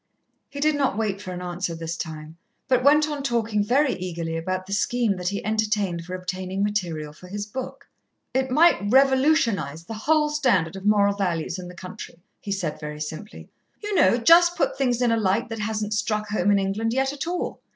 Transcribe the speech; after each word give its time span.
He 0.49 0.59
did 0.59 0.73
not 0.73 0.97
wait 0.97 1.21
for 1.21 1.31
an 1.31 1.43
answer 1.43 1.75
this 1.75 1.95
time, 1.95 2.37
but 2.67 2.83
went 2.83 3.07
on 3.07 3.21
talking 3.21 3.63
very 3.63 3.93
eagerly 3.93 4.35
about 4.35 4.65
the 4.65 4.73
scheme 4.73 5.15
that 5.17 5.27
he 5.29 5.45
entertained 5.45 6.05
for 6.05 6.15
obtaining 6.15 6.63
material 6.63 7.13
for 7.13 7.27
his 7.27 7.45
book. 7.45 7.87
"It 8.33 8.49
might 8.49 8.89
revolutionize 8.91 9.83
the 9.83 9.93
whole 9.93 10.29
standard 10.31 10.75
of 10.75 10.87
moral 10.87 11.13
values 11.15 11.59
in 11.59 11.67
the 11.67 11.75
country," 11.75 12.23
he 12.39 12.51
said 12.51 12.79
very 12.79 12.99
simply. 12.99 13.51
"You 13.83 13.93
know, 13.93 14.17
just 14.17 14.55
put 14.55 14.75
things 14.75 15.03
in 15.03 15.11
a 15.11 15.17
light 15.17 15.49
that 15.49 15.59
hasn't 15.59 15.93
struck 15.93 16.29
home 16.29 16.49
in 16.49 16.57
England 16.57 16.93
yet 16.93 17.13
at 17.13 17.27
all. 17.27 17.61